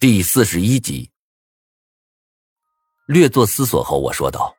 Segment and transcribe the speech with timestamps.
[0.00, 1.10] 第四十一集，
[3.04, 4.56] 略作思索后，我说道：“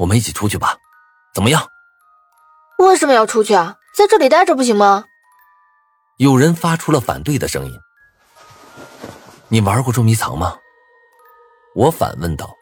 [0.00, 0.78] 我们一起出去吧，
[1.34, 1.68] 怎么样？”
[2.80, 3.76] 为什么要出去啊？
[3.94, 5.04] 在这里待着不行吗？
[6.16, 7.78] 有人发出了反对的声音。
[9.48, 10.56] 你玩过捉迷藏吗？
[11.74, 12.56] 我反问道。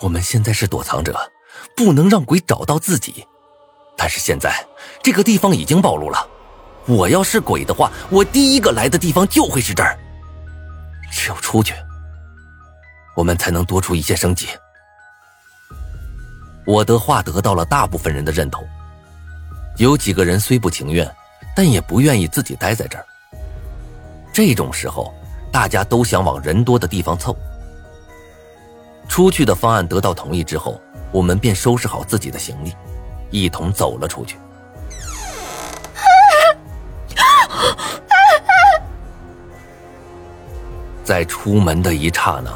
[0.00, 1.30] 我们现在是躲藏者，
[1.76, 3.26] 不能让鬼找到自己。
[3.94, 4.66] 但是现在
[5.02, 6.30] 这个地方已经暴露了。
[6.86, 9.98] 我要是鬼的话，我第一个来的地方就会是这儿。
[11.10, 11.74] 只有出去，
[13.16, 14.48] 我们才能多出一些生机。
[16.66, 18.66] 我的话得到了大部分人的认同，
[19.76, 21.10] 有几个人虽不情愿，
[21.54, 23.04] 但也不愿意自己待在这儿。
[24.32, 25.14] 这种时候，
[25.52, 27.36] 大家都想往人多的地方凑。
[29.08, 30.80] 出去的方案得到同意之后，
[31.12, 32.74] 我们便收拾好自己的行李，
[33.30, 34.36] 一同走了出去。
[41.04, 42.50] 在出门的一刹那，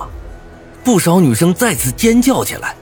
[0.82, 2.74] 不少女生再次尖叫起来。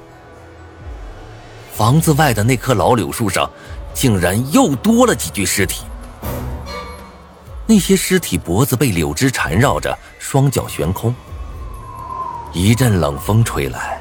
[1.75, 3.51] 房子外的那棵老柳树上，
[3.93, 5.83] 竟然又多了几具尸体。
[7.67, 11.13] 那些尸体脖子被柳枝缠绕着，双脚悬空。
[12.53, 14.01] 一阵冷风吹来，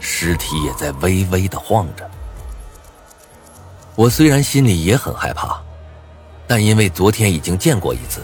[0.00, 2.10] 尸体也在微微的晃着。
[3.94, 5.60] 我虽然心里也很害怕，
[6.46, 8.22] 但因为昨天已经见过一次。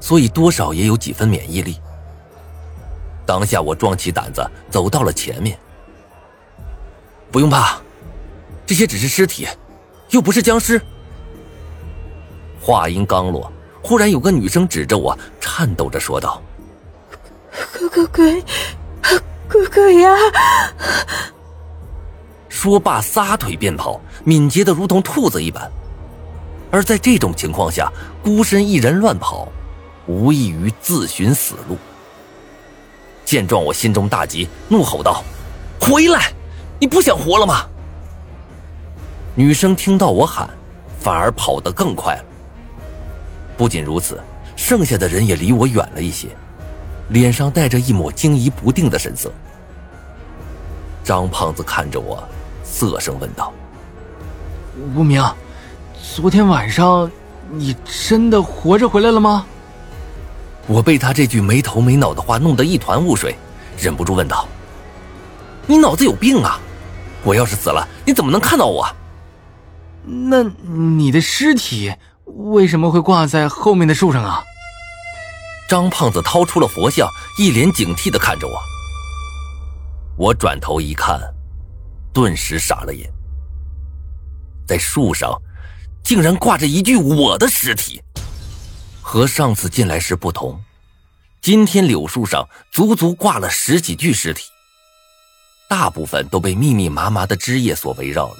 [0.00, 1.78] 所以多少也有几分免疫力。
[3.32, 5.58] 当下我壮起胆子走到了前面。
[7.30, 7.80] 不用怕，
[8.66, 9.48] 这些只是尸体，
[10.10, 10.78] 又不是僵尸。
[12.60, 16.42] 话音刚落，忽然有个女生指着我，颤抖着说道
[17.72, 18.44] ：“鬼鬼鬼，
[19.48, 20.14] 鬼鬼呀！”
[22.50, 25.72] 说罢撒腿便跑，敏捷的如同兔子一般。
[26.70, 27.90] 而在这种情况下，
[28.22, 29.48] 孤身一人乱跑。
[30.06, 31.78] 无异于自寻死路。
[33.32, 35.24] 见状，我心中大急，怒吼道
[35.80, 36.30] ：“回来！
[36.78, 37.64] 你不想活了吗？”
[39.34, 40.50] 女生听到我喊，
[41.00, 42.24] 反而跑得更快了。
[43.56, 44.20] 不仅如此，
[44.54, 46.28] 剩下的人也离我远了一些，
[47.08, 49.32] 脸上带着一抹惊疑不定的神色。
[51.02, 52.22] 张胖子看着我，
[52.62, 53.50] 涩声问道
[54.94, 55.24] ：“无名，
[56.02, 57.10] 昨天晚上
[57.50, 57.74] 你
[58.06, 59.46] 真的活着回来了吗？”
[60.66, 63.36] 我被他这句没头没脑的话弄得一团雾水，
[63.78, 64.46] 忍不住问道
[65.66, 66.60] ：“你脑子有病啊！
[67.24, 68.86] 我要是死了，你怎么能看到我？
[70.04, 71.92] 那你的尸体
[72.24, 74.42] 为什么会挂在后面的树上啊？”
[75.68, 77.08] 张胖子掏出了佛像，
[77.38, 78.54] 一脸警惕的看着我。
[80.16, 81.18] 我转头一看，
[82.12, 83.10] 顿时傻了眼，
[84.66, 85.32] 在树上
[86.04, 88.02] 竟然挂着一具我的尸体。
[89.02, 90.62] 和上次进来时不同，
[91.42, 94.44] 今天柳树上足足挂了十几具尸体，
[95.68, 98.36] 大部分都被密密麻麻的枝叶所围绕了，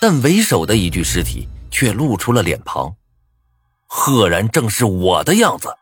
[0.00, 2.94] 但为首的一具尸体却露出了脸庞，
[3.86, 5.74] 赫然正是我的样子。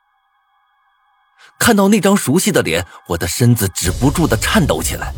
[1.59, 5.12] 看到那张熟悉的脸，我的身子止不住的颤抖起来。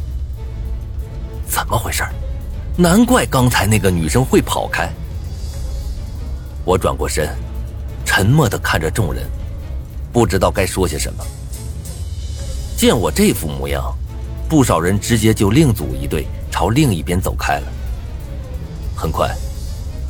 [1.46, 2.04] 怎么回事？
[2.78, 4.90] 难怪刚才那个女生会跑开。
[6.64, 7.28] 我转过身。
[8.16, 9.28] 沉默的看着众人，
[10.12, 11.24] 不知道该说些什么。
[12.76, 13.92] 见我这副模样，
[14.48, 17.66] 不少人直接就另组一队朝另一边走开了。
[18.94, 19.34] 很快，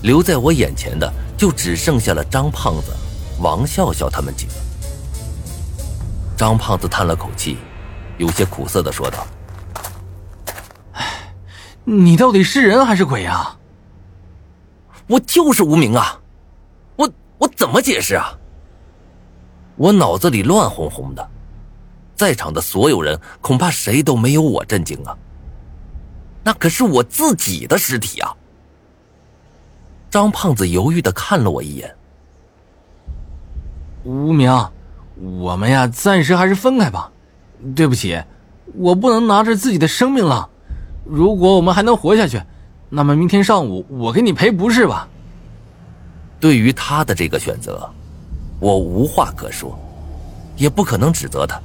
[0.03, 2.93] 留在我眼前的就只剩下了张胖子、
[3.41, 4.53] 王笑笑他们几个。
[6.37, 7.57] 张胖子叹了口气，
[8.19, 9.27] 有些苦涩的说道
[10.93, 11.33] ：“哎，
[11.85, 13.57] 你到底是人还是鬼啊？
[15.07, 16.21] 我就是无名啊！”
[17.45, 18.33] 我怎么解释啊？
[19.77, 21.29] 我脑子里乱哄哄的，
[22.15, 25.15] 在场的所有人恐怕谁都没有我震惊啊。
[26.43, 28.35] 那可是我自己的尸体啊！
[30.11, 31.95] 张胖子犹豫的看了我一眼。
[34.05, 34.51] 无名，
[35.21, 37.13] 我们呀，暂时还是分开吧。
[37.77, 38.23] 对不起，
[38.75, 40.49] 我不能拿着自己的生命了。
[41.05, 42.41] 如果我们还能活下去，
[42.89, 45.09] 那么明天上午我给你赔不是吧？
[46.45, 47.91] 对于他的这个选择，
[48.61, 49.79] 我无话可说，
[50.59, 51.59] 也不可能指责他。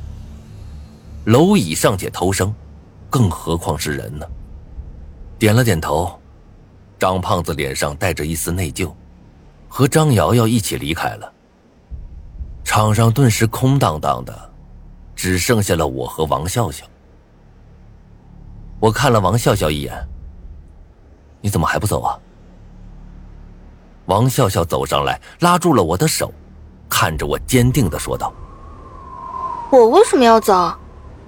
[1.26, 2.56] 蝼蚁尚且偷生，
[3.10, 4.26] 更何况是人呢？
[5.38, 6.18] 点了点头，
[6.98, 8.90] 张胖子脸上带着一丝内疚，
[9.68, 11.30] 和张瑶瑶一起离开了。
[12.64, 14.50] 场上顿时空荡荡的，
[15.14, 16.86] 只剩下了我和王笑笑。
[18.80, 20.08] 我看了王笑笑一眼，
[21.42, 22.18] 你怎么还不走啊？
[24.10, 26.34] 王笑笑走上来，拉住了我的手，
[26.90, 28.34] 看着我，坚定的说道
[29.72, 30.76] ：“我为什么要走？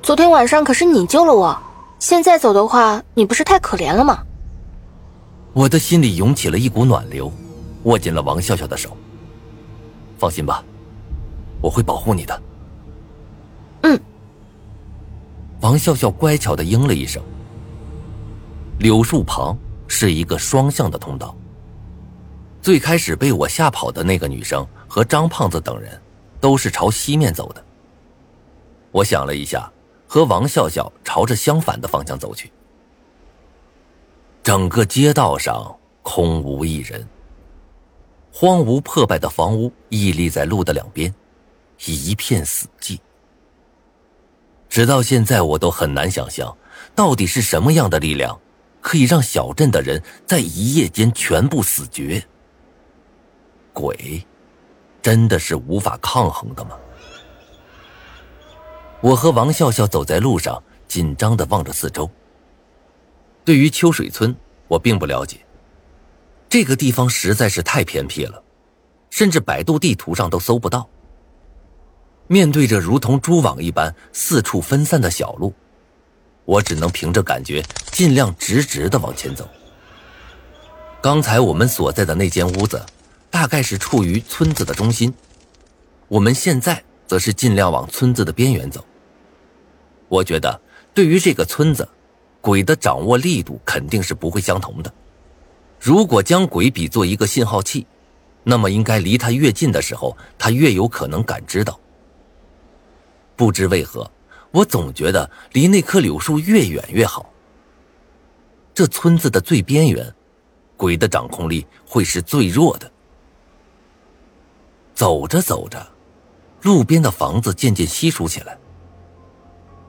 [0.01, 1.55] 昨天晚上可是你救了我，
[1.99, 4.23] 现在走的话，你不是太可怜了吗？”
[5.53, 7.31] 我的心里涌起了一股暖流，
[7.83, 8.97] 握紧了王笑笑的手。
[10.17, 10.63] 放心吧，
[11.61, 12.41] 我会保护你的。
[13.83, 13.99] 嗯。
[15.59, 17.21] 王笑笑乖巧的应了一声。
[18.79, 19.55] 柳树旁
[19.87, 21.35] 是一个双向的通道。
[22.61, 25.99] 最开始被我吓跑的那个女生和张胖子等人，
[26.39, 27.65] 都是朝西面走的。
[28.91, 29.71] 我想了一下，
[30.05, 32.51] 和王笑笑朝着相反的方向走去。
[34.43, 37.07] 整个街道上空无一人，
[38.31, 41.13] 荒芜破败的房屋屹立在路的两边，
[41.85, 42.99] 一片死寂。
[44.69, 46.55] 直到现在，我都很难想象，
[46.93, 48.39] 到底是什么样的力量，
[48.81, 52.23] 可以让小镇的人在一夜间全部死绝。
[53.73, 54.25] 鬼，
[55.01, 56.77] 真的是无法抗衡的吗？
[59.01, 62.09] 我和王笑笑走在路上，紧张的望着四周。
[63.43, 64.35] 对于秋水村，
[64.67, 65.37] 我并不了解。
[66.47, 68.43] 这个地方实在是太偏僻了，
[69.09, 70.87] 甚至百度地图上都搜不到。
[72.27, 75.51] 面对着如同蛛网一般四处分散的小路，
[76.45, 79.49] 我只能凭着感觉，尽量直直的往前走。
[81.01, 82.79] 刚才我们所在的那间屋子。
[83.31, 85.11] 大概是处于村子的中心，
[86.09, 88.85] 我们现在则是尽量往村子的边缘走。
[90.09, 90.61] 我觉得，
[90.93, 91.87] 对于这个村子，
[92.41, 94.93] 鬼的掌握力度肯定是不会相同的。
[95.79, 97.87] 如果将鬼比作一个信号器，
[98.43, 101.79] 那么应该离他越近的时候，他越有可能感知到。
[103.37, 104.11] 不知为何，
[104.51, 107.31] 我总觉得离那棵柳树越远越好。
[108.73, 110.13] 这村子的最边缘，
[110.75, 112.91] 鬼的掌控力会是最弱的。
[115.01, 115.83] 走着走着，
[116.61, 118.55] 路边的房子渐渐稀疏起来。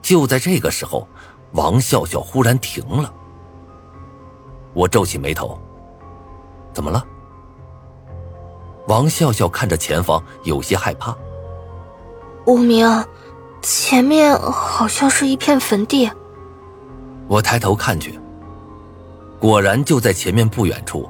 [0.01, 1.07] 就在这个时候，
[1.51, 3.13] 王笑笑忽然停了。
[4.73, 5.55] 我皱起眉头
[6.73, 7.05] ：“怎么了？”
[8.89, 11.15] 王笑笑看着前方，有些害怕。
[12.47, 13.05] 无名，
[13.61, 16.09] 前面好像是一片坟地。
[17.27, 18.19] 我抬头看去，
[19.39, 21.07] 果然就在前面不远处，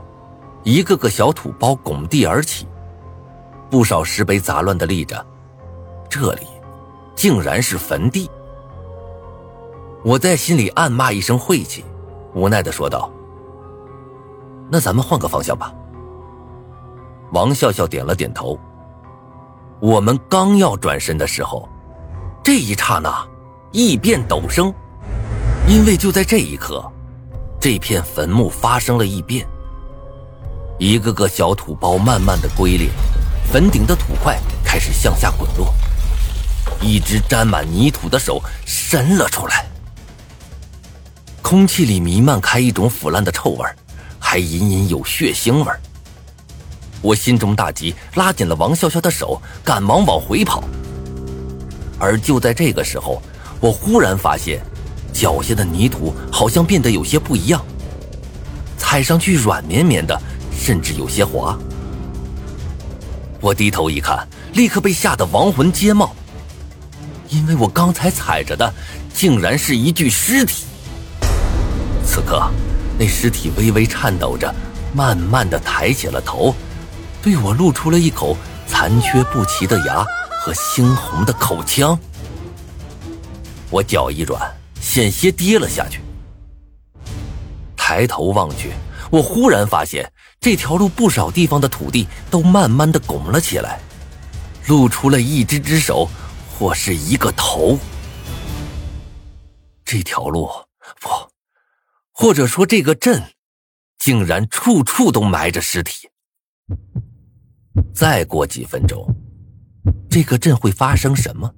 [0.63, 2.67] 一个个小土包拱地而起。
[3.73, 5.25] 不少石碑杂乱的立着，
[6.07, 6.45] 这里
[7.15, 8.29] 竟然是坟地。
[10.03, 11.83] 我在心里暗骂一声晦气，
[12.35, 13.11] 无奈的说道
[14.69, 15.73] ：“那咱们换个方向吧。”
[17.33, 18.55] 王笑笑点了点头。
[19.79, 21.67] 我们刚要转身的时候，
[22.43, 23.27] 这一刹那，
[23.71, 24.71] 异变陡生，
[25.67, 26.79] 因为就在这一刻，
[27.59, 29.43] 这片坟墓发生了异变，
[30.77, 32.87] 一个个小土包慢慢的龟裂。
[33.51, 35.73] 坟顶的土块开始向下滚落，
[36.81, 39.65] 一只沾满泥土的手伸了出来。
[41.41, 43.65] 空气里弥漫开一种腐烂的臭味
[44.17, 45.71] 还隐隐有血腥味
[47.01, 50.63] 我心中大急，拉紧了王笑笑的手，赶忙往回跑。
[51.99, 53.21] 而就在这个时候，
[53.59, 54.61] 我忽然发现，
[55.13, 57.63] 脚下的泥土好像变得有些不一样，
[58.77, 60.19] 踩上去软绵绵的，
[60.57, 61.59] 甚至有些滑。
[63.43, 66.15] 我低头一看，立刻被吓得亡魂皆冒，
[67.27, 68.73] 因为我刚才踩着的，
[69.13, 70.63] 竟然是一具尸体。
[72.05, 72.41] 此刻，
[72.97, 74.55] 那尸体微微颤抖着，
[74.93, 76.55] 慢慢的抬起了头，
[77.21, 80.05] 对我露出了一口残缺不齐的牙
[80.39, 81.99] 和猩红的口腔。
[83.69, 84.41] 我脚一软，
[84.79, 85.99] 险些跌了下去。
[87.75, 88.71] 抬头望去，
[89.11, 90.09] 我忽然发现。
[90.43, 93.79] 这条路不少地方的土地都慢慢的拱了起来，
[94.67, 96.09] 露出了一只只手，
[96.51, 97.79] 或是一个头。
[99.85, 100.49] 这条路
[100.99, 101.09] 不，
[102.11, 103.23] 或者说这个镇，
[103.97, 106.09] 竟然处处都埋着尸体。
[107.95, 109.07] 再过几分钟，
[110.09, 111.49] 这个镇会发生什么？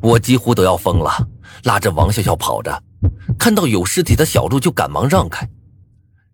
[0.00, 1.28] 我几乎都要疯了，
[1.64, 2.82] 拉着王笑笑跑着，
[3.38, 5.46] 看到有尸体的小路就赶忙让开。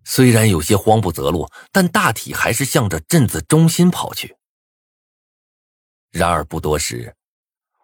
[0.04, 4.36] 虽然有些慌不择路，但大体还是向着镇子中心跑去。
[6.10, 7.16] 然而不多时，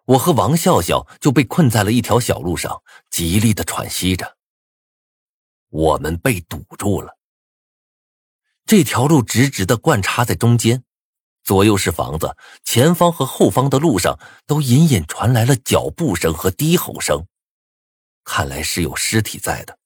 [0.05, 4.37] 我和王笑笑就被困在了一条小路上，极力的喘息着。
[5.71, 7.17] 我们被堵住了。
[8.67, 10.85] 这条路直直的贯插在中间，
[11.43, 17.27] 左右是房子，前方和后方的路上都隐隐传来了脚步声和低吼声，
[18.23, 19.80] 看来是有尸体在的。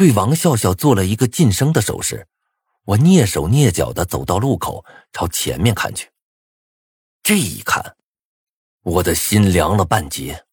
[0.00, 2.26] 对王笑笑做了一个噤声的手势，
[2.86, 6.08] 我蹑手蹑脚的走到路口，朝前面看去。
[7.22, 7.96] 这一看，
[8.82, 10.46] 我的心凉了半截。